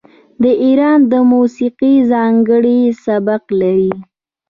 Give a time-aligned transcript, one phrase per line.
[0.41, 0.99] د ایران
[1.33, 3.91] موسیقي ځانګړی سبک لري.